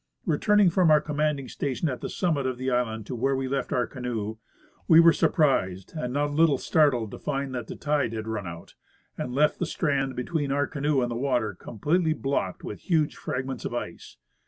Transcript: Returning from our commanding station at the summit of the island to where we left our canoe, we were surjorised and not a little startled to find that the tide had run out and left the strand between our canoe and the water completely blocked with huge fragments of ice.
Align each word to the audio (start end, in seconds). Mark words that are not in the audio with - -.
Returning 0.25 0.71
from 0.71 0.89
our 0.89 0.99
commanding 0.99 1.47
station 1.47 1.87
at 1.87 2.01
the 2.01 2.09
summit 2.09 2.47
of 2.47 2.57
the 2.57 2.71
island 2.71 3.05
to 3.05 3.15
where 3.15 3.35
we 3.35 3.47
left 3.47 3.71
our 3.71 3.85
canoe, 3.85 4.37
we 4.87 4.99
were 4.99 5.11
surjorised 5.13 5.93
and 5.95 6.11
not 6.11 6.31
a 6.31 6.33
little 6.33 6.57
startled 6.57 7.11
to 7.11 7.19
find 7.19 7.53
that 7.53 7.67
the 7.67 7.75
tide 7.75 8.13
had 8.13 8.27
run 8.27 8.47
out 8.47 8.73
and 9.15 9.31
left 9.31 9.59
the 9.59 9.67
strand 9.67 10.15
between 10.15 10.51
our 10.51 10.65
canoe 10.65 11.03
and 11.03 11.11
the 11.11 11.15
water 11.15 11.53
completely 11.53 12.13
blocked 12.13 12.63
with 12.63 12.79
huge 12.79 13.15
fragments 13.15 13.63
of 13.63 13.75
ice. 13.75 14.17